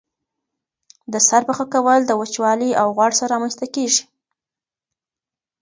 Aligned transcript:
د 1.13 1.15
سر 1.27 1.41
پخه 1.49 1.65
کول 1.73 1.99
د 2.05 2.11
وچوالي 2.21 2.71
او 2.81 2.87
غوړ 2.95 3.11
سره 3.19 3.31
رامنځته 3.33 3.65
کیږي. 3.75 4.03